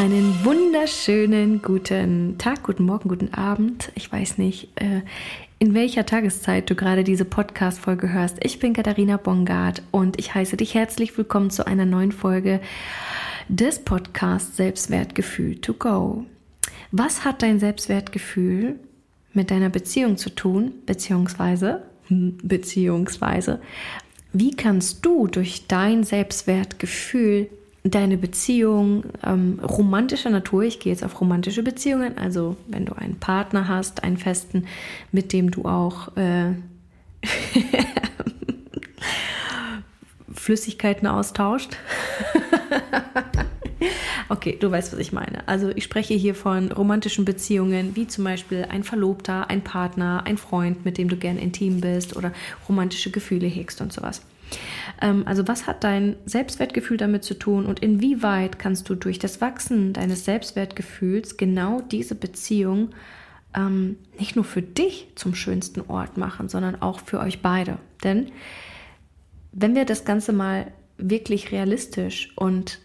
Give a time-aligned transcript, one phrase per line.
[0.00, 3.92] Einen wunderschönen guten Tag, guten Morgen, guten Abend.
[3.96, 5.02] Ich weiß nicht, äh,
[5.58, 8.38] in welcher Tageszeit du gerade diese Podcast-Folge hörst.
[8.42, 12.62] Ich bin Katharina Bongard und ich heiße dich herzlich willkommen zu einer neuen Folge
[13.50, 16.24] des Podcasts Selbstwertgefühl to go.
[16.92, 18.80] Was hat dein Selbstwertgefühl
[19.34, 23.60] mit deiner Beziehung zu tun, beziehungsweise, hm, beziehungsweise,
[24.32, 27.50] wie kannst du durch dein Selbstwertgefühl
[27.82, 33.18] deine Beziehung ähm, romantischer Natur, ich gehe jetzt auf romantische Beziehungen, also wenn du einen
[33.18, 34.66] Partner hast, einen festen,
[35.12, 36.52] mit dem du auch äh,
[40.34, 41.76] Flüssigkeiten austauscht.
[44.28, 45.46] okay, du weißt, was ich meine.
[45.48, 50.38] Also ich spreche hier von romantischen Beziehungen, wie zum Beispiel ein Verlobter, ein Partner, ein
[50.38, 52.32] Freund, mit dem du gern intim bist oder
[52.68, 54.22] romantische Gefühle hegst und sowas.
[55.00, 59.40] Ähm, also was hat dein Selbstwertgefühl damit zu tun und inwieweit kannst du durch das
[59.40, 62.90] Wachsen deines Selbstwertgefühls genau diese Beziehung
[63.54, 67.78] ähm, nicht nur für dich zum schönsten Ort machen, sondern auch für euch beide.
[68.04, 68.30] Denn
[69.52, 72.78] wenn wir das Ganze mal wirklich realistisch und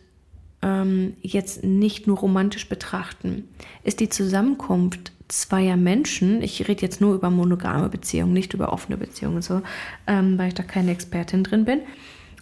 [0.61, 3.47] ähm, jetzt nicht nur romantisch betrachten,
[3.83, 8.97] ist die Zusammenkunft zweier Menschen, ich rede jetzt nur über monogame Beziehungen, nicht über offene
[8.97, 9.61] Beziehungen so,
[10.07, 11.81] ähm, weil ich da keine Expertin drin bin.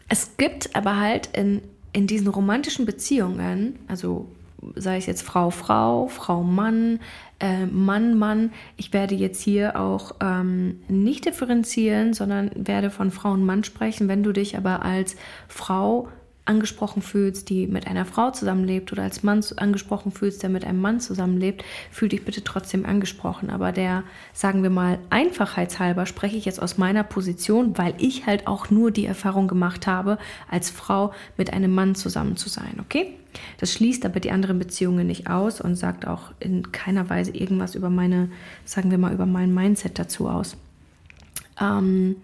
[0.09, 1.61] Es gibt aber halt in,
[1.93, 4.27] in diesen romantischen Beziehungen, also
[4.75, 6.99] sei es jetzt Frau, Frau, Frau, Mann,
[7.39, 13.31] äh, Mann, Mann, ich werde jetzt hier auch ähm, nicht differenzieren, sondern werde von Frau
[13.31, 14.07] und Mann sprechen.
[14.07, 15.15] Wenn du dich aber als
[15.47, 16.07] Frau
[16.45, 20.81] angesprochen fühlst, die mit einer Frau zusammenlebt oder als Mann angesprochen fühlst, der mit einem
[20.81, 23.49] Mann zusammenlebt, fühl dich bitte trotzdem angesprochen.
[23.49, 28.47] Aber der, sagen wir mal, einfachheitshalber spreche ich jetzt aus meiner Position, weil ich halt
[28.47, 30.17] auch nur die Erfahrung gemacht habe,
[30.49, 33.13] als Frau mit einem Mann zusammen zu sein, okay?
[33.57, 37.73] Das schließt aber die anderen Beziehungen nicht aus und sagt auch in keiner Weise irgendwas
[37.73, 38.29] über meine,
[38.65, 40.55] sagen wir mal, über mein Mindset dazu aus.
[41.59, 42.17] Ähm,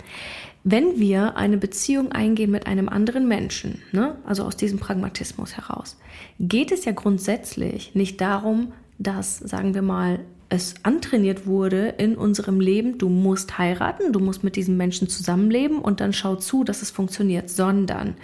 [0.64, 5.98] wenn wir eine Beziehung eingehen mit einem anderen Menschen, ne, also aus diesem Pragmatismus heraus,
[6.40, 12.60] geht es ja grundsätzlich nicht darum, dass, sagen wir mal, es antrainiert wurde in unserem
[12.60, 16.82] Leben, du musst heiraten, du musst mit diesem Menschen zusammenleben und dann schau zu, dass
[16.82, 18.16] es funktioniert, sondern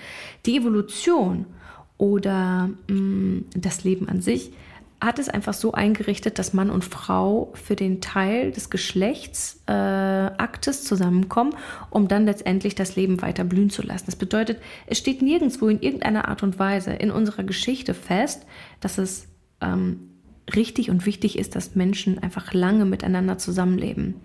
[0.45, 1.45] die Evolution
[1.97, 4.51] oder mh, mm, das Leben an sich
[5.01, 10.83] hat es einfach so eingerichtet, dass Mann und Frau für den Teil des Geschlechtsaktes äh,
[10.83, 11.53] zusammenkommen,
[11.89, 14.05] um dann letztendlich das Leben weiter blühen zu lassen.
[14.05, 18.45] Das bedeutet, es steht nirgendwo in irgendeiner Art und Weise in unserer Geschichte fest,
[18.79, 19.27] dass es
[19.61, 20.11] ähm,
[20.53, 24.15] richtig und wichtig ist, dass Menschen einfach lange miteinander zusammenleben.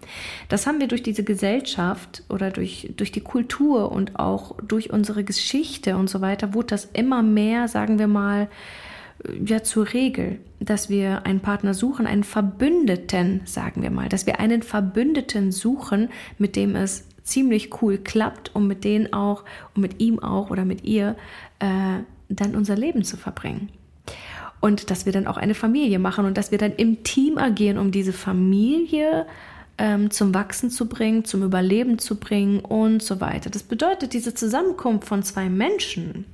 [0.49, 5.25] Das haben wir durch diese Gesellschaft oder durch, durch die Kultur und auch durch unsere
[5.25, 8.49] Geschichte und so weiter, wurde das immer mehr, sagen wir mal,
[9.45, 14.41] ja zur Regel, dass wir einen Partner suchen, einen Verbündeten, sagen wir mal, dass wir
[14.41, 16.09] einen Verbündeten suchen,
[16.39, 19.45] mit dem es ziemlich cool klappt, um mit denen auch,
[19.75, 21.17] um mit ihm auch oder mit ihr
[21.59, 23.71] äh, dann unser Leben zu verbringen.
[24.61, 27.79] Und dass wir dann auch eine Familie machen und dass wir dann im Team agieren,
[27.79, 29.27] um diese Familie
[29.79, 33.49] ähm, zum Wachsen zu bringen, zum Überleben zu bringen und so weiter.
[33.49, 36.27] Das bedeutet, diese Zusammenkunft von zwei Menschen,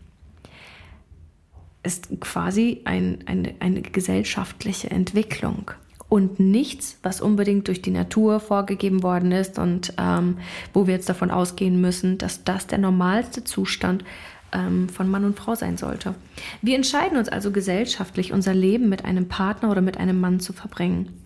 [1.87, 5.71] ist quasi ein, eine, eine gesellschaftliche Entwicklung
[6.09, 10.39] und nichts, was unbedingt durch die Natur vorgegeben worden ist und ähm,
[10.73, 14.05] wo wir jetzt davon ausgehen müssen, dass das der normalste Zustand
[14.53, 16.15] ähm, von Mann und Frau sein sollte.
[16.63, 20.53] Wir entscheiden uns also gesellschaftlich, unser Leben mit einem Partner oder mit einem Mann zu
[20.53, 21.23] verbringen.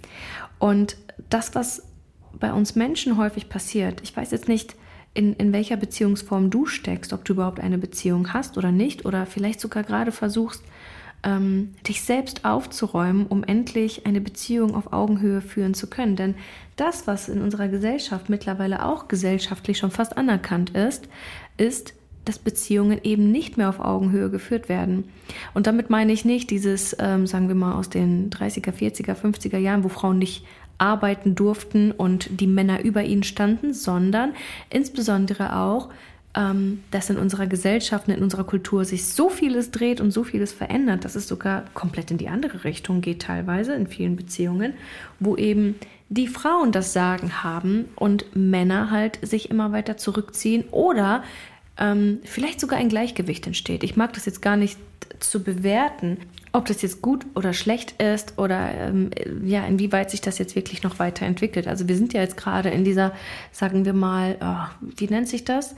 [0.58, 0.96] Und
[1.28, 1.82] das, was
[2.38, 4.76] bei uns Menschen häufig passiert, ich weiß jetzt nicht,
[5.14, 9.26] in, in welcher Beziehungsform du steckst, ob du überhaupt eine Beziehung hast oder nicht, oder
[9.26, 10.62] vielleicht sogar gerade versuchst,
[11.22, 16.16] ähm, dich selbst aufzuräumen, um endlich eine Beziehung auf Augenhöhe führen zu können.
[16.16, 16.34] Denn
[16.76, 21.08] das, was in unserer Gesellschaft mittlerweile auch gesellschaftlich schon fast anerkannt ist,
[21.56, 25.04] ist, dass Beziehungen eben nicht mehr auf Augenhöhe geführt werden.
[25.54, 29.58] Und damit meine ich nicht dieses, ähm, sagen wir mal, aus den 30er, 40er, 50er
[29.58, 30.44] Jahren, wo Frauen nicht
[30.80, 34.32] arbeiten durften und die Männer über ihnen standen, sondern
[34.70, 35.90] insbesondere auch,
[36.34, 40.24] ähm, dass in unserer Gesellschaft und in unserer Kultur sich so vieles dreht und so
[40.24, 44.74] vieles verändert, dass es sogar komplett in die andere Richtung geht, teilweise in vielen Beziehungen,
[45.18, 45.74] wo eben
[46.08, 51.22] die Frauen das Sagen haben und Männer halt sich immer weiter zurückziehen oder
[51.78, 53.82] ähm, vielleicht sogar ein Gleichgewicht entsteht.
[53.82, 54.78] Ich mag das jetzt gar nicht
[55.18, 56.18] zu bewerten,
[56.52, 59.10] ob das jetzt gut oder schlecht ist oder ähm,
[59.44, 61.68] ja, inwieweit sich das jetzt wirklich noch weiterentwickelt.
[61.68, 63.12] Also wir sind ja jetzt gerade in dieser,
[63.52, 65.74] sagen wir mal, oh, wie nennt sich das?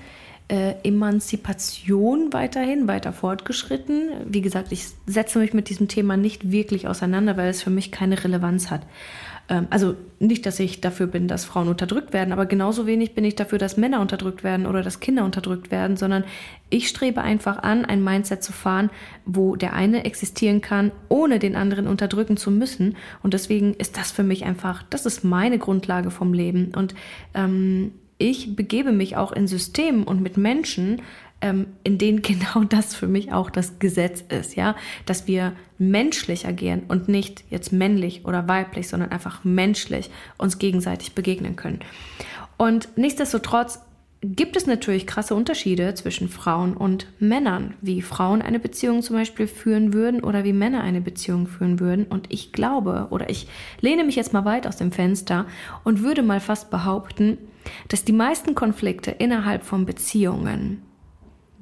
[0.52, 4.10] äh, Emanzipation weiterhin weiter fortgeschritten.
[4.26, 7.90] Wie gesagt, ich setze mich mit diesem Thema nicht wirklich auseinander, weil es für mich
[7.90, 8.82] keine Relevanz hat.
[9.52, 13.24] Ähm, also nicht, dass ich dafür bin, dass Frauen unterdrückt werden, aber genauso wenig bin
[13.24, 16.24] ich dafür, dass Männer unterdrückt werden oder dass Kinder unterdrückt werden, sondern
[16.70, 18.88] ich strebe einfach an, ein Mindset zu fahren,
[19.26, 22.96] wo der eine existieren kann, ohne den anderen unterdrücken zu müssen.
[23.22, 26.72] Und deswegen ist das für mich einfach, das ist meine Grundlage vom Leben.
[26.74, 26.94] Und
[27.34, 31.02] ähm, ich begebe mich auch in Systemen und mit Menschen,
[31.42, 34.74] ähm, in denen genau das für mich auch das Gesetz ist, ja,
[35.04, 41.14] dass wir menschlich agieren und nicht jetzt männlich oder weiblich, sondern einfach menschlich uns gegenseitig
[41.14, 41.80] begegnen können.
[42.56, 43.80] Und nichtsdestotrotz
[44.24, 49.48] gibt es natürlich krasse Unterschiede zwischen Frauen und Männern, wie Frauen eine Beziehung zum Beispiel
[49.48, 52.06] führen würden oder wie Männer eine Beziehung führen würden.
[52.06, 53.48] Und ich glaube oder ich
[53.80, 55.46] lehne mich jetzt mal weit aus dem Fenster
[55.82, 57.36] und würde mal fast behaupten,
[57.88, 60.82] dass die meisten Konflikte innerhalb von Beziehungen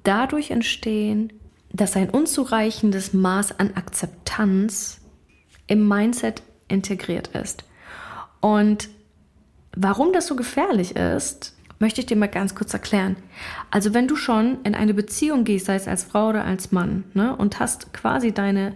[0.02, 1.32] dadurch entstehen,
[1.72, 5.00] dass ein unzureichendes Maß an Akzeptanz
[5.66, 7.64] im Mindset integriert ist.
[8.40, 8.88] Und
[9.76, 13.16] warum das so gefährlich ist, möchte ich dir mal ganz kurz erklären.
[13.70, 17.04] Also wenn du schon in eine Beziehung gehst, sei es als Frau oder als Mann,
[17.14, 18.74] ne, und hast quasi deine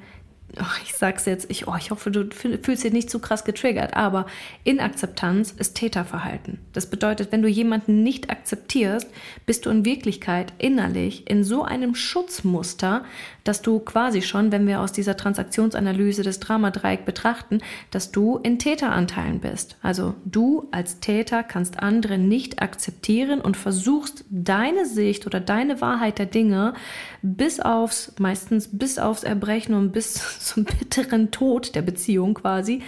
[0.82, 4.26] ich sag's jetzt, ich, oh, ich hoffe, du fühlst dich nicht zu krass getriggert, aber
[4.64, 6.58] Inakzeptanz ist Täterverhalten.
[6.72, 9.08] Das bedeutet, wenn du jemanden nicht akzeptierst,
[9.46, 13.04] bist du in Wirklichkeit innerlich in so einem Schutzmuster,
[13.44, 17.60] dass du quasi schon, wenn wir aus dieser Transaktionsanalyse des Dramadreieck betrachten,
[17.90, 19.76] dass du in Täteranteilen bist.
[19.82, 26.18] Also du als Täter kannst andere nicht akzeptieren und versuchst deine Sicht oder deine Wahrheit
[26.18, 26.74] der Dinge
[27.22, 32.82] bis aufs, meistens bis aufs Erbrechen und bis zum bitteren Tod der Beziehung quasi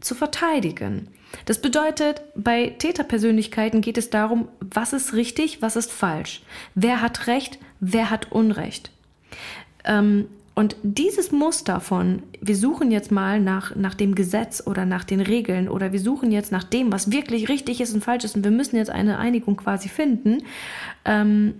[0.00, 1.08] zu verteidigen.
[1.46, 6.42] Das bedeutet, bei Täterpersönlichkeiten geht es darum, was ist richtig, was ist falsch,
[6.74, 8.90] wer hat Recht, wer hat Unrecht.
[9.84, 15.02] Ähm, und dieses Muster von, wir suchen jetzt mal nach, nach dem Gesetz oder nach
[15.02, 18.36] den Regeln oder wir suchen jetzt nach dem, was wirklich richtig ist und falsch ist
[18.36, 20.44] und wir müssen jetzt eine Einigung quasi finden,
[21.04, 21.54] ähm,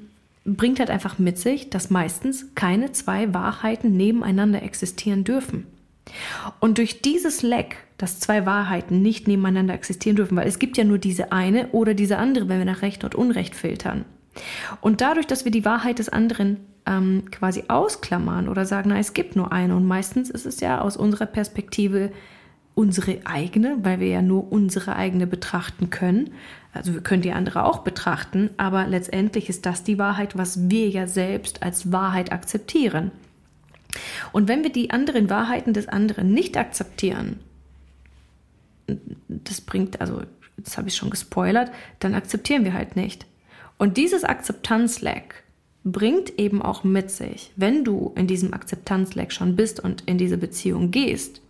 [0.45, 5.67] bringt halt einfach mit sich, dass meistens keine zwei Wahrheiten nebeneinander existieren dürfen.
[6.61, 10.85] Und durch dieses Leck, dass zwei Wahrheiten nicht nebeneinander existieren dürfen, weil es gibt ja
[10.85, 14.05] nur diese eine oder diese andere, wenn wir nach Recht und Unrecht filtern.
[14.81, 19.15] Und dadurch, dass wir die Wahrheit des anderen ähm, quasi ausklammern oder sagen, na, es
[19.15, 22.13] gibt nur eine und meistens ist es ja aus unserer Perspektive
[22.75, 26.31] unsere eigene, weil wir ja nur unsere eigene betrachten können.
[26.73, 30.89] Also wir können die andere auch betrachten, aber letztendlich ist das die Wahrheit, was wir
[30.89, 33.13] ja selbst als Wahrheit akzeptieren.
[34.33, 37.39] Und wenn wir die anderen Wahrheiten des anderen nicht akzeptieren,
[39.29, 40.23] das bringt, also
[40.57, 41.71] jetzt habe ich schon gespoilert,
[42.01, 43.25] dann akzeptieren wir halt nicht.
[43.79, 45.45] Und dieses Akzeptanzleck
[45.85, 50.39] bringt eben auch mit sich, wenn du in diesem Akzeptanzleck schon bist und in diese
[50.39, 51.43] Beziehung gehst,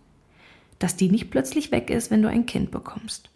[0.79, 3.29] dass die nicht plötzlich weg ist, wenn du ein Kind bekommst.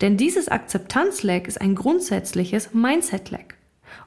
[0.00, 3.56] Denn dieses Akzeptanzleck ist ein grundsätzliches Mindset-Leck.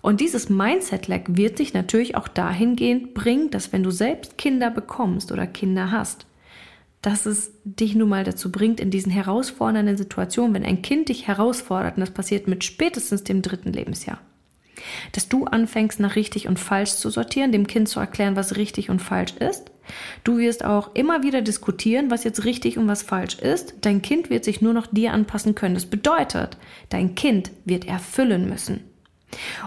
[0.01, 5.31] Und dieses Mindset-Leck wird dich natürlich auch dahingehend bringen, dass wenn du selbst Kinder bekommst
[5.31, 6.27] oder Kinder hast,
[7.05, 11.27] dass es dich nun mal dazu bringt, in diesen herausfordernden Situationen, wenn ein Kind dich
[11.27, 14.17] herausfordert, und das passiert mit spätestens dem dritten Lebensjahr,
[15.11, 18.89] dass du anfängst, nach richtig und falsch zu sortieren, dem Kind zu erklären, was richtig
[18.89, 19.69] und falsch ist.
[20.23, 23.75] Du wirst auch immer wieder diskutieren, was jetzt richtig und was falsch ist.
[23.81, 25.75] Dein Kind wird sich nur noch dir anpassen können.
[25.75, 26.57] Das bedeutet,
[26.89, 28.79] dein Kind wird erfüllen müssen.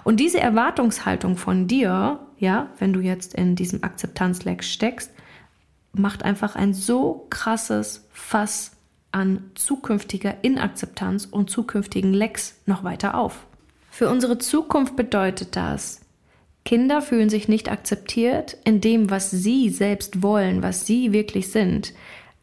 [0.02, 5.12] Und diese Erwartungshaltung von dir, ja, wenn du jetzt in diesem Akzeptanzleck steckst,
[5.92, 8.72] macht einfach ein so krasses Fass
[9.10, 13.46] an zukünftiger Inakzeptanz und zukünftigen Lecks noch weiter auf.
[13.90, 16.02] Für unsere Zukunft bedeutet das,
[16.68, 21.94] Kinder fühlen sich nicht akzeptiert in dem, was sie selbst wollen, was sie wirklich sind.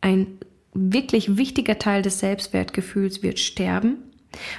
[0.02, 0.40] Ein
[0.74, 3.98] wirklich wichtiger Teil des Selbstwertgefühls wird sterben.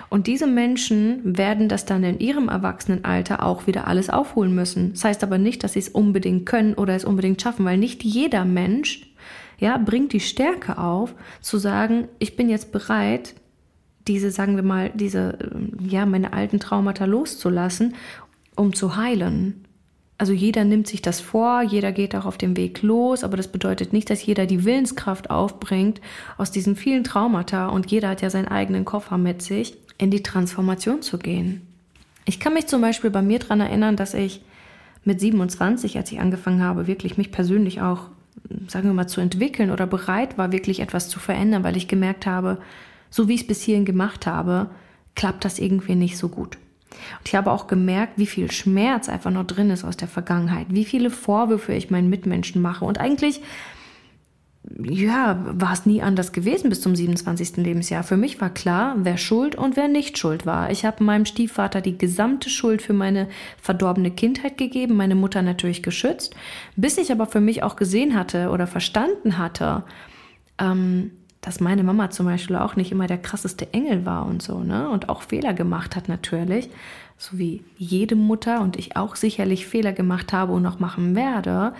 [0.09, 4.93] Und diese Menschen werden das dann in ihrem Erwachsenenalter auch wieder alles aufholen müssen.
[4.93, 8.03] Das heißt aber nicht, dass sie es unbedingt können oder es unbedingt schaffen, weil nicht
[8.05, 9.03] jeder Mensch
[9.59, 13.35] ja, bringt die Stärke auf, zu sagen, ich bin jetzt bereit,
[14.07, 17.95] diese, sagen wir mal, diese, ähm, ja, meine alten Traumata loszulassen,
[18.55, 19.66] um zu heilen.
[20.19, 23.49] Also jeder nimmt sich das vor, jeder geht auch auf dem Weg los, aber das
[23.49, 26.01] bedeutet nicht, dass jeder die Willenskraft aufbringt
[26.39, 30.23] aus diesen vielen Traumata und jeder hat ja seinen eigenen Koffer mit sich, in die
[30.23, 31.63] Transformation zu gehen.
[32.25, 34.43] Ich kann mich zum Beispiel bei mir daran erinnern, dass ich
[35.05, 38.09] mit 27, als ich angefangen habe, wirklich mich persönlich auch,
[38.69, 42.27] sagen wir mal, zu entwickeln oder bereit war, wirklich etwas zu verändern, weil ich gemerkt
[42.27, 42.59] habe,
[43.11, 44.71] so wie ich es bis hierhin gemacht habe,
[45.15, 46.59] klappt das irgendwie nicht so gut.
[47.19, 50.69] Und ich habe auch gemerkt, wie viel Schmerz einfach noch drin ist aus der Vergangenheit,
[50.71, 52.85] wie viele Vorwürfe ich meinen Mitmenschen mache.
[52.85, 53.41] Und eigentlich,
[54.83, 57.57] ja, war es nie anders gewesen bis zum 27.
[57.59, 58.03] Lebensjahr.
[58.03, 60.71] Für mich war klar, wer schuld und wer nicht schuld war.
[60.71, 63.29] Ich habe meinem Stiefvater die gesamte Schuld für meine
[63.61, 66.35] verdorbene Kindheit gegeben, meine Mutter natürlich geschützt,
[66.75, 69.85] bis ich aber für mich auch gesehen hatte oder verstanden hatte,
[70.59, 71.13] ähm,
[71.47, 74.91] dass meine Mama zum Beispiel auch nicht immer der krasseste Engel war und so, ne?
[74.91, 76.69] Und auch Fehler gemacht hat natürlich,
[77.19, 81.73] so wie jede Mutter und ich auch sicherlich Fehler gemacht habe und noch machen werde,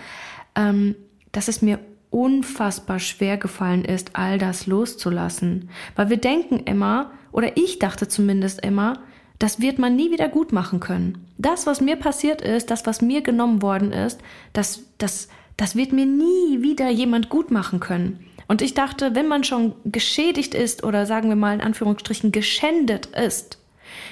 [0.55, 0.95] ähm,
[1.33, 1.79] dass es mir
[2.11, 5.69] unfassbar schwer gefallen ist, all das loszulassen.
[5.97, 8.99] Weil wir denken immer, oder ich dachte zumindest immer,
[9.37, 11.27] das wird man nie wieder gut machen können.
[11.37, 14.21] Das, was mir passiert ist, das, was mir genommen worden ist,
[14.53, 18.23] das, das, das wird mir nie wieder jemand gut machen können.
[18.47, 23.07] Und ich dachte, wenn man schon geschädigt ist oder sagen wir mal in Anführungsstrichen geschändet
[23.07, 23.59] ist,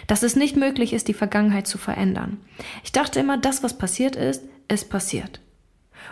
[0.08, 2.38] dass es nicht möglich ist, die Vergangenheit zu verändern.
[2.84, 5.40] Ich dachte immer, das, was passiert ist, ist passiert.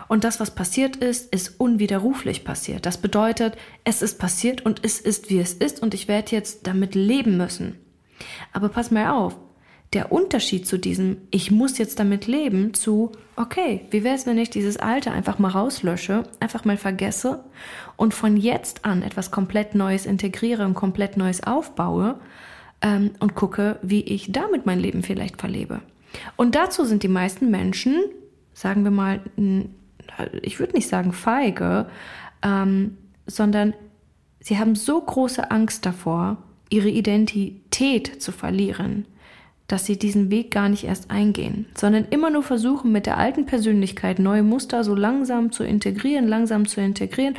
[0.08, 2.84] Und das, was passiert ist, ist unwiderruflich passiert.
[2.86, 6.66] Das bedeutet, es ist passiert und es ist, wie es ist und ich werde jetzt
[6.66, 7.78] damit leben müssen.
[8.52, 9.36] Aber pass mal auf,
[9.94, 14.38] der Unterschied zu diesem, ich muss jetzt damit leben, zu, okay, wie wäre es, wenn
[14.38, 17.44] ich dieses Alte einfach mal rauslösche, einfach mal vergesse
[17.96, 22.18] und von jetzt an etwas komplett Neues integriere und komplett Neues aufbaue
[22.82, 25.80] ähm, und gucke, wie ich damit mein Leben vielleicht verlebe.
[26.36, 28.04] Und dazu sind die meisten Menschen,
[28.52, 29.20] sagen wir mal,
[30.42, 31.86] ich würde nicht sagen feige,
[32.42, 32.96] ähm,
[33.26, 33.74] sondern
[34.40, 36.38] sie haben so große Angst davor,
[36.70, 39.06] ihre Identität zu verlieren,
[39.66, 43.46] dass sie diesen Weg gar nicht erst eingehen, sondern immer nur versuchen, mit der alten
[43.46, 47.34] Persönlichkeit neue Muster so langsam zu integrieren, langsam zu integrieren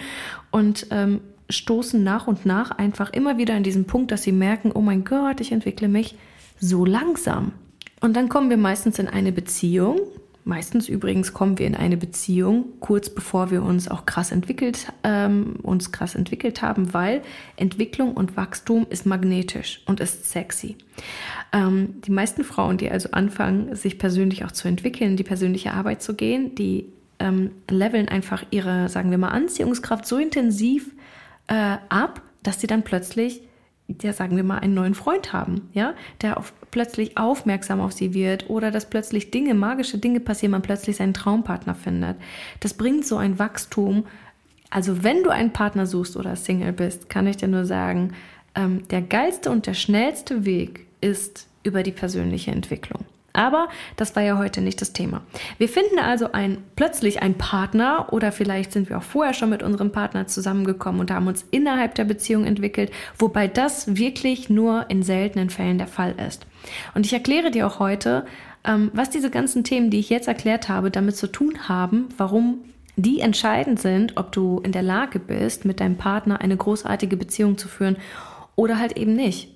[0.51, 4.72] und ähm, stoßen nach und nach einfach immer wieder an diesen Punkt, dass sie merken,
[4.74, 6.15] oh mein Gott, ich entwickle mich
[6.60, 7.51] so langsam.
[8.01, 10.00] Und dann kommen wir meistens in eine Beziehung,
[10.48, 15.56] Meistens übrigens kommen wir in eine Beziehung kurz bevor wir uns auch krass entwickelt, ähm,
[15.64, 17.24] uns krass entwickelt haben, weil
[17.56, 20.78] Entwicklung und Wachstum ist magnetisch und ist sexy.
[21.52, 26.04] Ähm, die meisten Frauen, die also anfangen, sich persönlich auch zu entwickeln, die persönliche Arbeit
[26.04, 30.92] zu gehen, die ähm, leveln einfach ihre, sagen wir mal, Anziehungskraft so intensiv
[31.48, 33.42] äh, ab, dass sie dann plötzlich
[33.88, 38.13] der sagen wir mal einen neuen Freund haben, ja, der auf, plötzlich aufmerksam auf sie
[38.13, 42.18] wird oder dass plötzlich Dinge, magische Dinge passieren, man plötzlich seinen Traumpartner findet.
[42.60, 44.06] Das bringt so ein Wachstum.
[44.72, 48.13] Also wenn du einen Partner suchst oder Single bist, kann ich dir nur sagen,
[48.56, 53.06] ähm, der geilste und der schnellste Weg ist über die persönliche Entwicklung.
[53.36, 55.22] Aber das war ja heute nicht das Thema.
[55.58, 59.63] Wir finden also ein, plötzlich einen Partner oder vielleicht sind wir auch vorher schon mit
[59.63, 65.04] unserem Partner zusammengekommen und haben uns innerhalb der Beziehung entwickelt, wobei das wirklich nur in
[65.04, 66.46] seltenen Fällen der Fall ist.
[66.94, 68.25] Und ich erkläre dir auch heute,
[68.65, 72.60] ähm, was diese ganzen Themen, die ich jetzt erklärt habe, damit zu tun haben, warum
[72.96, 77.58] die entscheidend sind, ob du in der Lage bist, mit deinem Partner eine großartige Beziehung
[77.58, 77.98] zu führen
[78.56, 79.54] oder halt eben nicht.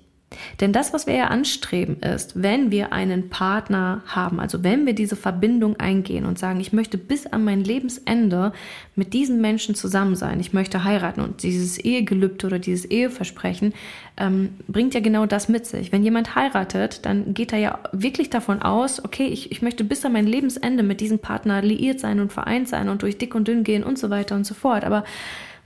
[0.60, 4.94] Denn das, was wir ja anstreben, ist, wenn wir einen Partner haben, also wenn wir
[4.94, 8.52] diese Verbindung eingehen und sagen, ich möchte bis an mein Lebensende
[8.94, 13.74] mit diesem Menschen zusammen sein, ich möchte heiraten und dieses Ehegelübde oder dieses Eheversprechen
[14.16, 15.90] ähm, bringt ja genau das mit sich.
[15.90, 20.04] Wenn jemand heiratet, dann geht er ja wirklich davon aus, okay, ich, ich möchte bis
[20.04, 23.48] an mein Lebensende mit diesem Partner liiert sein und vereint sein und durch dick und
[23.48, 24.84] dünn gehen und so weiter und so fort.
[24.84, 25.04] Aber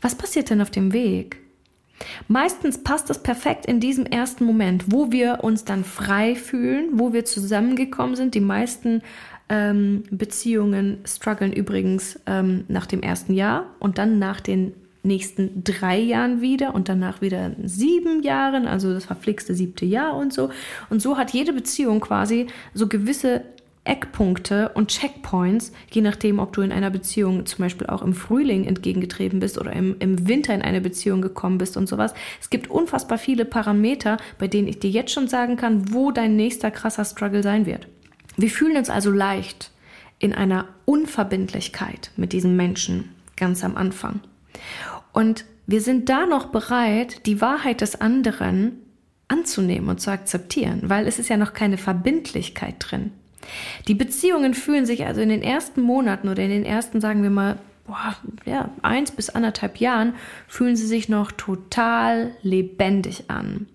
[0.01, 1.44] was passiert denn auf dem Weg?
[2.29, 7.13] Meistens passt das perfekt in diesem ersten Moment, wo wir uns dann frei fühlen, wo
[7.13, 8.35] wir zusammengekommen sind.
[8.35, 9.03] Die meisten
[9.49, 15.99] ähm, Beziehungen strugglen übrigens ähm, nach dem ersten Jahr und dann nach den nächsten drei
[15.99, 20.51] Jahren wieder und danach wieder sieben Jahren, also das verflixte siebte Jahr und so.
[20.89, 23.43] Und so hat jede Beziehung quasi so gewisse
[23.85, 28.65] Eckpunkte und Checkpoints, je nachdem, ob du in einer Beziehung zum Beispiel auch im Frühling
[28.65, 32.15] entgegengetreten bist oder im, im Winter in eine Beziehung gekommen bist und sowas.
[32.41, 36.35] Es gibt unfassbar viele Parameter, bei denen ich dir jetzt schon sagen kann, wo dein
[36.35, 37.87] nächster krasser Struggle sein wird.
[38.37, 39.71] Wir fühlen uns also leicht
[40.19, 44.21] in einer Unverbindlichkeit mit diesem Menschen ganz am Anfang.
[45.13, 48.81] Und wir sind da noch bereit, die Wahrheit des anderen
[49.29, 53.13] anzunehmen und zu akzeptieren, weil es ist ja noch keine Verbindlichkeit drin.
[53.89, 57.31] Die Beziehungen fühlen sich also in den ersten Monaten oder in den ersten, sagen wir
[57.31, 60.15] mal, boah, ja, eins bis anderthalb Jahren,
[60.49, 63.67] fühlen sie sich noch total lebendig an.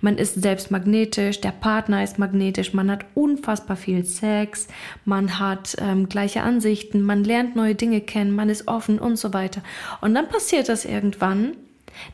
[0.00, 4.68] Man ist selbst magnetisch, der Partner ist magnetisch, man hat unfassbar viel Sex,
[5.04, 9.32] man hat ähm, gleiche Ansichten, man lernt neue Dinge kennen, man ist offen und so
[9.32, 9.62] weiter.
[10.00, 11.56] Und dann passiert das irgendwann,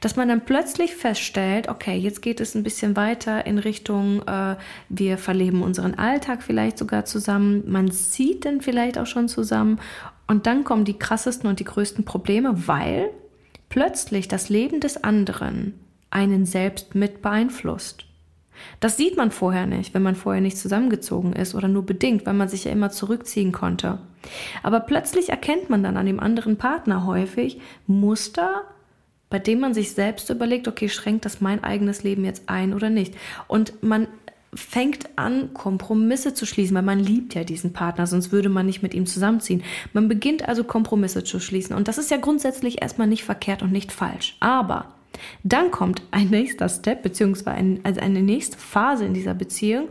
[0.01, 4.57] dass man dann plötzlich feststellt, okay, jetzt geht es ein bisschen weiter in Richtung, äh,
[4.89, 9.81] wir verleben unseren Alltag vielleicht sogar zusammen, man sieht dann vielleicht auch schon zusammen
[10.27, 13.11] und dann kommen die krassesten und die größten Probleme, weil
[13.69, 15.75] plötzlich das Leben des anderen
[16.11, 18.07] einen selbst mit beeinflusst.
[18.81, 22.35] Das sieht man vorher nicht, wenn man vorher nicht zusammengezogen ist oder nur bedingt, weil
[22.35, 23.99] man sich ja immer zurückziehen konnte.
[24.63, 28.63] Aber plötzlich erkennt man dann an dem anderen Partner häufig Muster,
[29.29, 32.91] bei dem man sich selbst überlegt, okay, schränkt das mein eigenes Leben jetzt ein oder
[32.91, 33.15] nicht?
[33.49, 34.09] Und man
[34.55, 38.83] fängt an, Kompromisse zu schließen, weil man liebt ja diesen Partner, sonst würde man nicht
[38.83, 39.63] mit ihm zusammenziehen.
[39.93, 41.77] Man beginnt also Kompromisse zu schließen.
[41.77, 44.37] Und das ist ja grundsätzlich erstmal nicht verkehrt und nicht falsch.
[44.41, 44.95] Aber
[45.43, 49.89] dann kommt ein nächster Step, beziehungsweise ein, also eine nächste Phase in dieser Beziehung,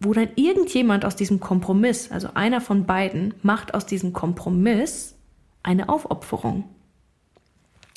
[0.00, 5.14] wo dann irgendjemand aus diesem Kompromiss, also einer von beiden, macht aus diesem Kompromiss
[5.62, 6.64] eine Aufopferung.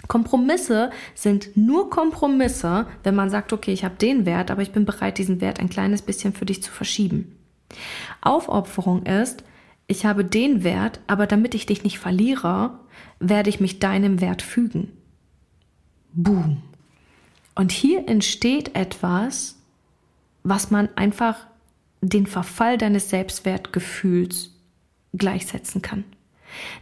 [0.09, 4.83] Kompromisse sind nur Kompromisse, wenn man sagt, okay, ich habe den Wert, aber ich bin
[4.83, 7.37] bereit, diesen Wert ein kleines bisschen für dich zu verschieben.
[8.19, 9.43] Aufopferung ist,
[9.85, 12.79] ich habe den Wert, aber damit ich dich nicht verliere,
[13.19, 14.91] werde ich mich deinem Wert fügen.
[16.11, 16.63] Boom.
[17.53, 19.59] Und hier entsteht etwas,
[20.41, 21.45] was man einfach
[22.01, 24.55] den Verfall deines Selbstwertgefühls
[25.13, 26.03] gleichsetzen kann.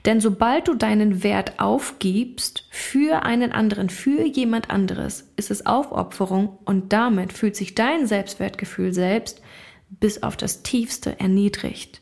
[0.06, 6.58] Denn sobald du deinen Wert aufgibst für einen anderen, für jemand anderes, ist es Aufopferung
[6.66, 9.42] und damit fühlt sich dein Selbstwertgefühl selbst
[9.90, 12.02] bis auf das tiefste erniedrigt.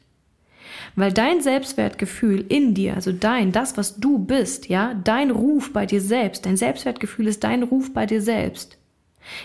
[0.95, 5.85] Weil dein Selbstwertgefühl in dir, also dein, das, was du bist, ja, dein Ruf bei
[5.85, 8.77] dir selbst, dein Selbstwertgefühl ist dein Ruf bei dir selbst.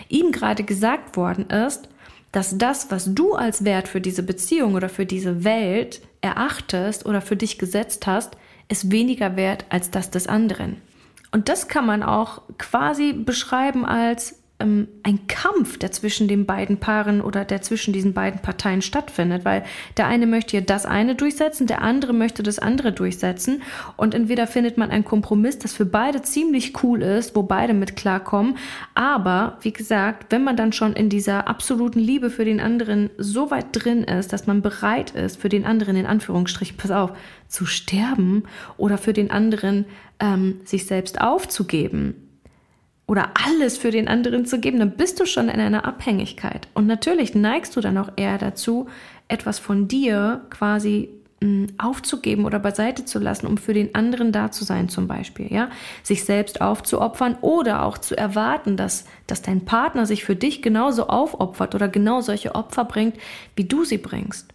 [0.09, 1.89] Ihm gerade gesagt worden ist,
[2.31, 7.21] dass das, was du als Wert für diese Beziehung oder für diese Welt erachtest oder
[7.21, 8.37] für dich gesetzt hast,
[8.67, 10.81] ist weniger wert als das des anderen.
[11.31, 16.77] Und das kann man auch quasi beschreiben als ähm, ein Kampf, der zwischen den beiden
[16.77, 19.63] Paaren oder der zwischen diesen beiden Parteien stattfindet, weil
[19.97, 23.63] der eine möchte ja das eine durchsetzen, der andere möchte das andere durchsetzen.
[23.97, 27.95] Und entweder findet man einen Kompromiss, das für beide ziemlich cool ist, wo beide mit
[27.95, 28.57] klarkommen,
[28.93, 33.51] aber wie gesagt, wenn man dann schon in dieser absoluten Liebe für den anderen so
[33.51, 37.11] weit drin ist, dass man bereit ist, für den anderen in Anführungsstrichen, pass auf,
[37.47, 38.43] zu sterben
[38.77, 39.85] oder für den anderen
[40.19, 42.30] ähm, sich selbst aufzugeben,
[43.11, 46.69] oder alles für den anderen zu geben, dann bist du schon in einer Abhängigkeit.
[46.73, 48.87] Und natürlich neigst du dann auch eher dazu,
[49.27, 51.09] etwas von dir quasi
[51.41, 55.51] hm, aufzugeben oder beiseite zu lassen, um für den anderen da zu sein, zum Beispiel,
[55.51, 55.69] ja,
[56.03, 61.07] sich selbst aufzuopfern oder auch zu erwarten, dass, dass dein Partner sich für dich genauso
[61.07, 63.17] aufopfert oder genau solche Opfer bringt,
[63.57, 64.53] wie du sie bringst.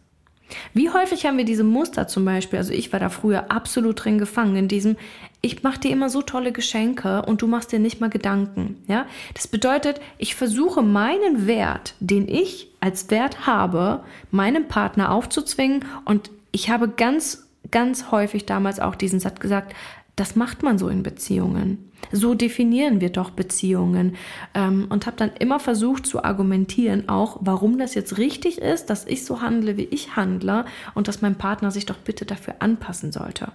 [0.75, 4.19] Wie häufig haben wir diese Muster zum Beispiel, also ich war da früher absolut drin
[4.19, 4.97] gefangen, in diesem,
[5.41, 8.83] ich mache dir immer so tolle Geschenke und du machst dir nicht mal Gedanken.
[8.87, 9.07] Ja?
[9.35, 16.31] Das bedeutet, ich versuche meinen Wert, den ich als Wert habe, meinem Partner aufzuzwingen und
[16.53, 19.75] ich habe ganz, ganz häufig damals auch diesen Satz gesagt,
[20.17, 21.91] das macht man so in Beziehungen.
[22.11, 24.17] So definieren wir doch Beziehungen.
[24.55, 29.07] Ähm, und habe dann immer versucht zu argumentieren, auch warum das jetzt richtig ist, dass
[29.07, 33.13] ich so handle, wie ich handle und dass mein Partner sich doch bitte dafür anpassen
[33.13, 33.53] sollte.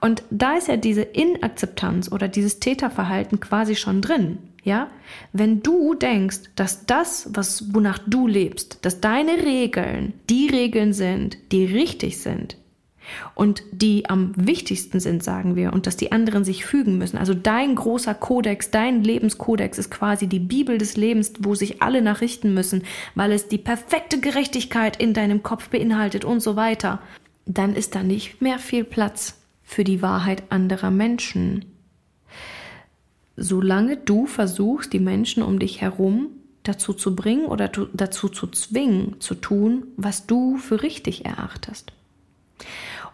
[0.00, 4.38] Und da ist ja diese Inakzeptanz oder dieses Täterverhalten quasi schon drin.
[4.64, 4.88] Ja,
[5.32, 11.36] wenn du denkst, dass das, was, wonach du lebst, dass deine Regeln die Regeln sind,
[11.50, 12.56] die richtig sind,
[13.34, 17.18] und die am wichtigsten sind, sagen wir, und dass die anderen sich fügen müssen.
[17.18, 22.02] Also dein großer Kodex, dein Lebenskodex ist quasi die Bibel des Lebens, wo sich alle
[22.02, 22.82] nachrichten müssen,
[23.14, 27.00] weil es die perfekte Gerechtigkeit in deinem Kopf beinhaltet und so weiter.
[27.46, 31.64] Dann ist da nicht mehr viel Platz für die Wahrheit anderer Menschen.
[33.36, 36.28] Solange du versuchst, die Menschen um dich herum
[36.62, 41.92] dazu zu bringen oder dazu zu zwingen, zu tun, was du für richtig erachtest.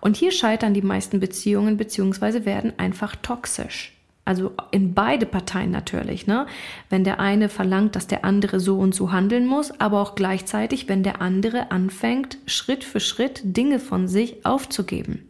[0.00, 3.92] Und hier scheitern die meisten Beziehungen beziehungsweise werden einfach toxisch.
[4.24, 6.46] Also in beide Parteien natürlich, ne?
[6.90, 10.86] Wenn der eine verlangt, dass der andere so und so handeln muss, aber auch gleichzeitig,
[10.86, 15.26] wenn der andere anfängt, Schritt für Schritt Dinge von sich aufzugeben.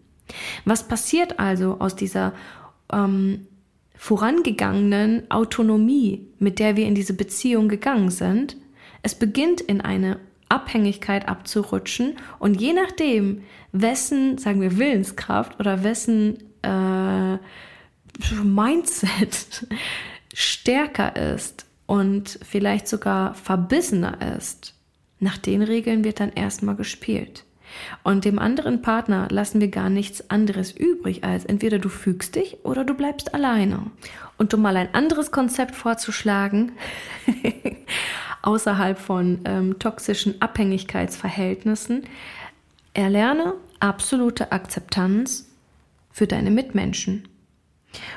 [0.65, 2.33] Was passiert also aus dieser
[2.93, 3.47] ähm,
[3.95, 8.57] vorangegangenen Autonomie, mit der wir in diese Beziehung gegangen sind?
[9.05, 16.39] Es beginnt in eine Abhängigkeit abzurutschen und je nachdem, wessen, sagen wir, Willenskraft oder wessen
[16.63, 17.39] äh,
[18.43, 19.67] Mindset
[20.35, 24.75] stärker ist und vielleicht sogar verbissener ist,
[25.21, 27.45] nach den Regeln wird dann erstmal gespielt.
[28.03, 32.59] Und dem anderen Partner lassen wir gar nichts anderes übrig, als entweder du fügst dich
[32.65, 33.91] oder du bleibst alleine.
[34.39, 36.73] Und um mal ein anderes Konzept vorzuschlagen,
[38.43, 42.05] außerhalb von ähm, toxischen Abhängigkeitsverhältnissen,
[42.95, 45.49] erlerne absolute Akzeptanz
[46.11, 47.29] für deine Mitmenschen.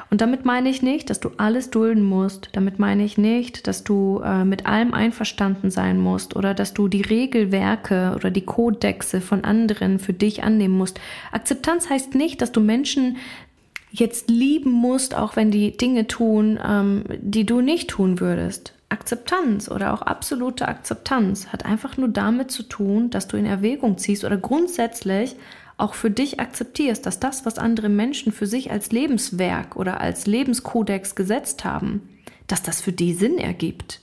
[0.10, 2.50] Und damit meine ich nicht, dass du alles dulden musst.
[2.54, 6.88] Damit meine ich nicht, dass du äh, mit allem einverstanden sein musst oder dass du
[6.88, 11.00] die Regelwerke oder die Kodexe von anderen für dich annehmen musst.
[11.32, 13.18] Akzeptanz heißt nicht, dass du Menschen
[13.92, 18.74] jetzt lieben musst, auch wenn die Dinge tun, ähm, die du nicht tun würdest.
[18.90, 23.98] Akzeptanz oder auch absolute Akzeptanz hat einfach nur damit zu tun, dass du in Erwägung
[23.98, 25.36] ziehst oder grundsätzlich
[25.78, 30.28] auch für dich akzeptierst, dass das, was andere Menschen für sich als Lebenswerk oder als
[30.28, 32.08] Lebenskodex gesetzt haben,
[32.48, 34.02] dass das für die Sinn ergibt.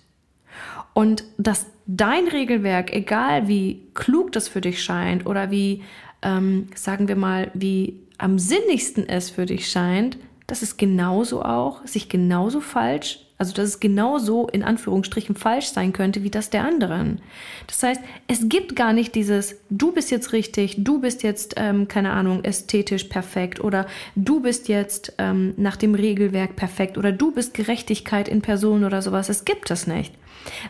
[0.93, 5.83] Und dass dein Regelwerk, egal wie klug das für dich scheint oder wie,
[6.23, 11.87] ähm, sagen wir mal, wie am sinnigsten es für dich scheint, dass es genauso auch,
[11.87, 16.65] sich genauso falsch also, dass es genauso in Anführungsstrichen falsch sein könnte wie das der
[16.65, 17.21] anderen.
[17.69, 21.87] Das heißt, es gibt gar nicht dieses, du bist jetzt richtig, du bist jetzt, ähm,
[21.87, 27.31] keine Ahnung, ästhetisch perfekt oder du bist jetzt ähm, nach dem Regelwerk perfekt oder du
[27.31, 29.29] bist Gerechtigkeit in Person oder sowas.
[29.29, 30.13] Es gibt es nicht.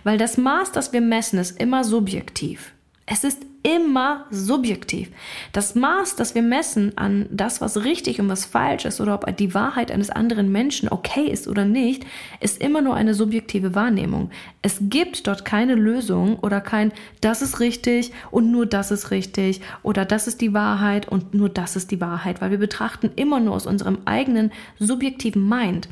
[0.05, 2.73] Weil das Maß, das wir messen, ist immer subjektiv.
[3.07, 5.11] Es ist immer subjektiv.
[5.53, 9.37] Das Maß, das wir messen an das, was richtig und was falsch ist oder ob
[9.37, 12.07] die Wahrheit eines anderen Menschen okay ist oder nicht,
[12.41, 14.31] ist immer nur eine subjektive Wahrnehmung.
[14.63, 19.61] Es gibt dort keine Lösung oder kein das ist richtig und nur das ist richtig
[19.83, 23.41] oder das ist die Wahrheit und nur das ist die Wahrheit, weil wir betrachten immer
[23.41, 25.89] nur aus unserem eigenen subjektiven Mind.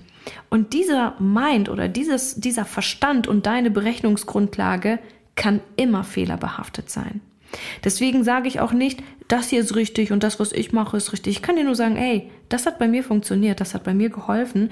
[0.50, 4.98] Und dieser Mind oder dieses, dieser Verstand und deine Berechnungsgrundlage
[5.37, 7.20] kann immer fehlerbehaftet sein.
[7.85, 11.12] Deswegen sage ich auch nicht, das hier ist richtig und das, was ich mache, ist
[11.12, 11.37] richtig.
[11.37, 14.09] Ich kann dir nur sagen, ey, das hat bei mir funktioniert, das hat bei mir
[14.09, 14.70] geholfen.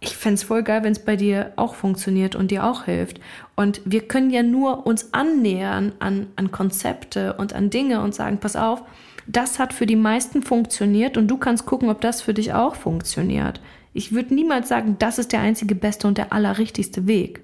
[0.00, 3.18] Ich fände es voll geil, wenn es bei dir auch funktioniert und dir auch hilft.
[3.54, 8.38] Und wir können ja nur uns annähern an, an Konzepte und an Dinge und sagen,
[8.38, 8.82] pass auf,
[9.26, 12.76] das hat für die meisten funktioniert und du kannst gucken, ob das für dich auch
[12.76, 13.60] funktioniert.
[13.92, 17.40] Ich würde niemals sagen, das ist der einzige beste und der allerrichtigste Weg.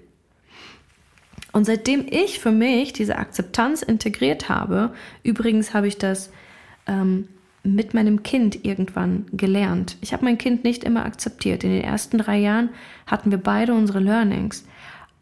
[1.52, 6.30] Und seitdem ich für mich diese Akzeptanz integriert habe, übrigens habe ich das
[6.86, 7.28] ähm,
[7.62, 9.96] mit meinem Kind irgendwann gelernt.
[10.00, 11.62] Ich habe mein Kind nicht immer akzeptiert.
[11.62, 12.70] In den ersten drei Jahren
[13.06, 14.64] hatten wir beide unsere Learnings.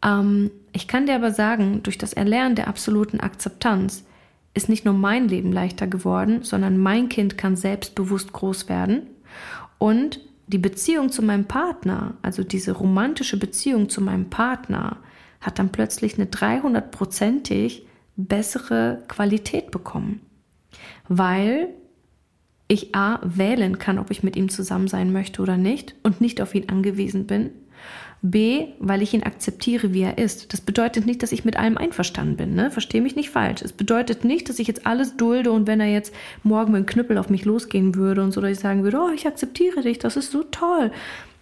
[0.03, 4.05] Ähm, ich kann dir aber sagen, durch das Erlernen der absoluten Akzeptanz
[4.53, 9.03] ist nicht nur mein Leben leichter geworden, sondern mein Kind kann selbstbewusst groß werden
[9.77, 14.97] und die Beziehung zu meinem Partner, also diese romantische Beziehung zu meinem Partner,
[15.41, 17.83] hat dann plötzlich eine 300-prozentig
[18.15, 20.21] bessere Qualität bekommen.
[21.07, 21.69] Weil
[22.67, 26.41] ich A wählen kann, ob ich mit ihm zusammen sein möchte oder nicht und nicht
[26.41, 27.51] auf ihn angewiesen bin.
[28.21, 30.53] B, weil ich ihn akzeptiere, wie er ist.
[30.53, 32.53] Das bedeutet nicht, dass ich mit allem einverstanden bin.
[32.53, 32.69] Ne?
[32.69, 33.63] Verstehe mich nicht falsch.
[33.63, 36.85] Es bedeutet nicht, dass ich jetzt alles dulde und wenn er jetzt morgen mit einem
[36.85, 39.97] Knüppel auf mich losgehen würde und so, dass ich sagen würde, oh, ich akzeptiere dich,
[39.97, 40.91] das ist so toll.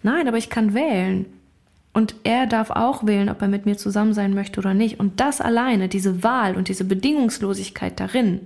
[0.02, 1.26] Nein, aber ich kann wählen.
[1.92, 5.00] Und er darf auch wählen, ob er mit mir zusammen sein möchte oder nicht.
[5.00, 8.40] Und das alleine, diese Wahl und diese Bedingungslosigkeit darin,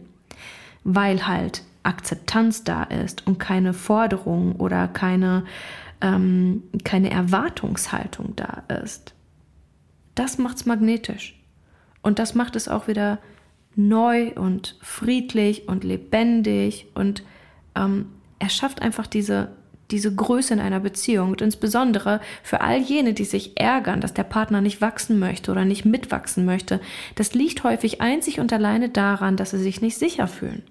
[0.83, 5.45] weil halt Akzeptanz da ist und keine Forderung oder keine,
[6.01, 9.15] ähm, keine Erwartungshaltung da ist,
[10.15, 11.39] das macht's magnetisch.
[12.01, 13.19] Und das macht es auch wieder
[13.77, 17.25] neu und friedlich und lebendig und
[17.75, 18.07] ähm,
[18.39, 19.49] er schafft einfach diese
[19.91, 24.25] diese Größe in einer Beziehung und insbesondere für all jene, die sich ärgern, dass der
[24.25, 26.81] Partner nicht wachsen möchte oder nicht mitwachsen möchte,
[27.15, 30.63] das liegt häufig einzig und alleine daran, dass sie sich nicht sicher fühlen.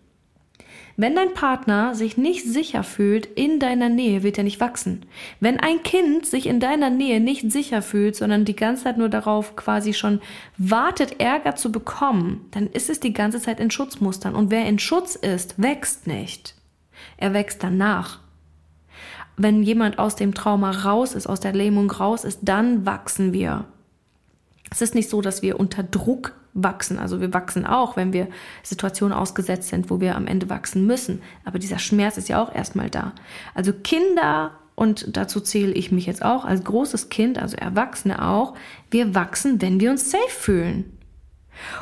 [0.95, 5.07] Wenn dein Partner sich nicht sicher fühlt in deiner Nähe, wird er nicht wachsen.
[5.39, 9.09] Wenn ein Kind sich in deiner Nähe nicht sicher fühlt, sondern die ganze Zeit nur
[9.09, 10.21] darauf quasi schon
[10.57, 14.35] wartet, Ärger zu bekommen, dann ist es die ganze Zeit in Schutzmustern.
[14.35, 16.53] Und wer in Schutz ist, wächst nicht.
[17.17, 18.19] Er wächst danach
[19.37, 23.65] wenn jemand aus dem Trauma raus ist, aus der Lähmung raus ist, dann wachsen wir.
[24.69, 26.99] Es ist nicht so, dass wir unter Druck wachsen.
[26.99, 28.27] Also wir wachsen auch, wenn wir
[28.61, 31.21] Situationen ausgesetzt sind, wo wir am Ende wachsen müssen.
[31.45, 33.13] Aber dieser Schmerz ist ja auch erstmal da.
[33.55, 38.55] Also Kinder, und dazu zähle ich mich jetzt auch als großes Kind, also Erwachsene auch,
[38.91, 40.97] wir wachsen, wenn wir uns safe fühlen.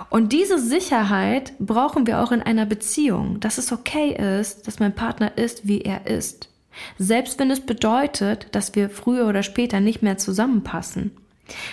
[0.10, 4.94] Und diese Sicherheit brauchen wir auch in einer Beziehung, dass es okay ist, dass mein
[4.94, 6.51] Partner ist, wie er ist.
[6.98, 11.12] Selbst wenn es bedeutet, dass wir früher oder später nicht mehr zusammenpassen.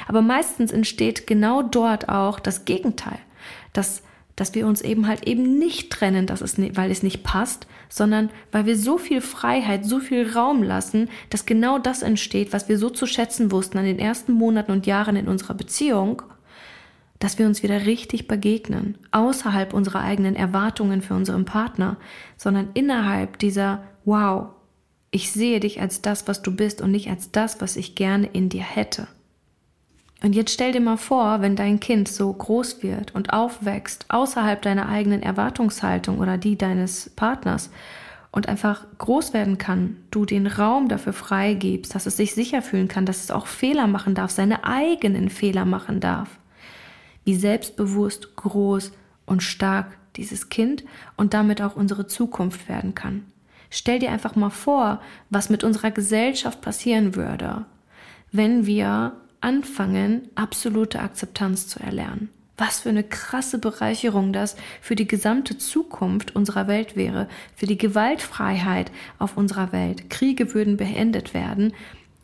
[0.06, 3.18] Aber meistens entsteht genau dort auch das Gegenteil,
[3.72, 4.02] dass
[4.38, 8.30] dass wir uns eben halt eben nicht trennen, dass es, weil es nicht passt, sondern
[8.52, 12.78] weil wir so viel Freiheit, so viel Raum lassen, dass genau das entsteht, was wir
[12.78, 16.22] so zu schätzen wussten an den ersten Monaten und Jahren in unserer Beziehung,
[17.18, 21.96] dass wir uns wieder richtig begegnen, außerhalb unserer eigenen Erwartungen für unseren Partner,
[22.36, 24.50] sondern innerhalb dieser Wow,
[25.10, 28.26] ich sehe dich als das, was du bist und nicht als das, was ich gerne
[28.26, 29.08] in dir hätte.
[30.22, 34.60] Und jetzt stell dir mal vor, wenn dein Kind so groß wird und aufwächst, außerhalb
[34.60, 37.70] deiner eigenen Erwartungshaltung oder die deines Partners
[38.32, 42.88] und einfach groß werden kann, du den Raum dafür freigibst, dass es sich sicher fühlen
[42.88, 46.28] kann, dass es auch Fehler machen darf, seine eigenen Fehler machen darf.
[47.24, 48.92] Wie selbstbewusst, groß
[49.24, 50.84] und stark dieses Kind
[51.16, 53.24] und damit auch unsere Zukunft werden kann.
[53.70, 55.00] Stell dir einfach mal vor,
[55.30, 57.64] was mit unserer Gesellschaft passieren würde,
[58.32, 62.30] wenn wir anfangen, absolute Akzeptanz zu erlernen.
[62.56, 67.78] Was für eine krasse Bereicherung das für die gesamte Zukunft unserer Welt wäre, für die
[67.78, 70.10] Gewaltfreiheit auf unserer Welt.
[70.10, 71.72] Kriege würden beendet werden,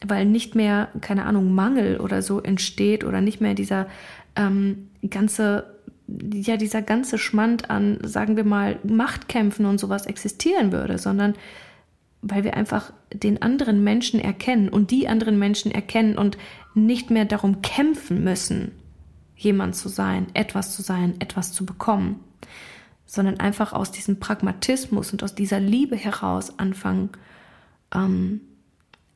[0.04, 3.86] weil nicht mehr, keine Ahnung, Mangel oder so entsteht oder nicht mehr dieser
[4.34, 5.73] ähm, ganze,
[6.06, 11.34] ja, dieser ganze Schmand an, sagen wir mal, Machtkämpfen und sowas existieren würde, sondern
[12.26, 16.38] weil wir einfach den anderen Menschen erkennen und die anderen Menschen erkennen und
[16.74, 18.72] nicht mehr darum kämpfen müssen,
[19.36, 22.20] jemand zu sein, etwas zu sein, etwas zu bekommen,
[23.04, 27.10] sondern einfach aus diesem Pragmatismus und aus dieser Liebe heraus anfangen,
[27.94, 28.40] ähm,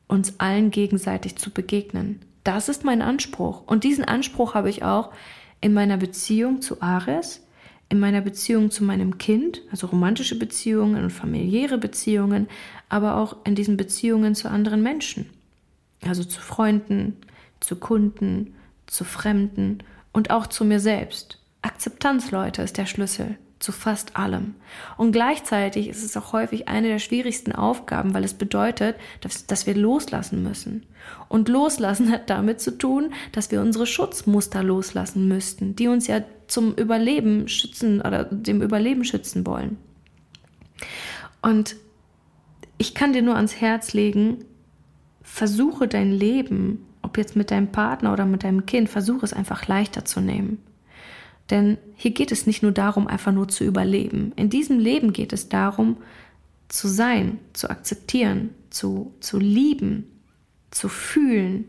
[0.07, 2.21] uns allen gegenseitig zu begegnen.
[2.43, 3.63] Das ist mein Anspruch.
[3.65, 5.11] Und diesen Anspruch habe ich auch
[5.61, 7.41] in meiner Beziehung zu Ares,
[7.89, 12.47] in meiner Beziehung zu meinem Kind, also romantische Beziehungen und familiäre Beziehungen,
[12.87, 15.29] aber auch in diesen Beziehungen zu anderen Menschen,
[16.05, 17.17] also zu Freunden,
[17.59, 19.79] zu Kunden, zu Fremden
[20.13, 21.39] und auch zu mir selbst.
[21.61, 24.55] Akzeptanz, Leute, ist der Schlüssel zu fast allem.
[24.97, 29.67] Und gleichzeitig ist es auch häufig eine der schwierigsten Aufgaben, weil es bedeutet, dass, dass,
[29.67, 30.85] wir loslassen müssen.
[31.27, 36.21] Und loslassen hat damit zu tun, dass wir unsere Schutzmuster loslassen müssten, die uns ja
[36.47, 39.77] zum Überleben schützen oder dem Überleben schützen wollen.
[41.41, 41.75] Und
[42.77, 44.45] ich kann dir nur ans Herz legen,
[45.21, 49.67] versuche dein Leben ob jetzt mit deinem Partner oder mit deinem Kind, versuche es einfach
[49.67, 50.59] leichter zu nehmen.
[51.49, 54.33] Denn hier geht es nicht nur darum, einfach nur zu überleben.
[54.35, 55.97] In diesem Leben geht es darum,
[56.67, 60.05] zu sein, zu akzeptieren, zu, zu lieben,
[60.71, 61.65] zu fühlen,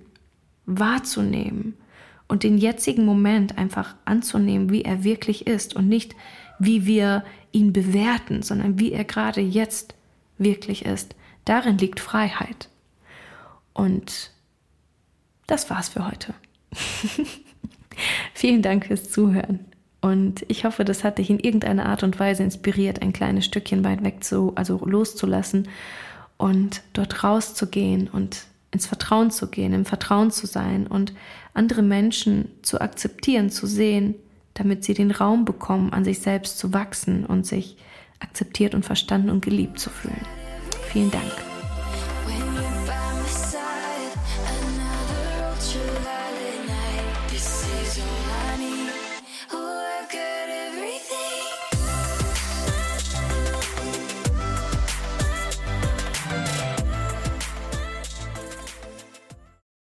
[0.67, 1.75] wahrzunehmen
[2.29, 6.15] und den jetzigen Moment einfach anzunehmen, wie er wirklich ist und nicht,
[6.59, 9.95] wie wir ihn bewerten, sondern wie er gerade jetzt
[10.39, 11.17] wirklich ist.
[11.45, 12.69] Darin liegt Freiheit.
[13.73, 14.31] Und
[15.47, 16.35] das war's für heute.
[18.35, 19.70] Vielen Dank fürs Zuhören.
[20.01, 23.85] Und ich hoffe, das hat dich in irgendeiner Art und Weise inspiriert, ein kleines Stückchen
[23.85, 25.69] weit weg zu, also loszulassen
[26.39, 31.13] und dort rauszugehen und ins Vertrauen zu gehen, im Vertrauen zu sein und
[31.53, 34.15] andere Menschen zu akzeptieren, zu sehen,
[34.55, 37.77] damit sie den Raum bekommen, an sich selbst zu wachsen und sich
[38.21, 40.25] akzeptiert und verstanden und geliebt zu fühlen.
[40.91, 41.50] Vielen Dank.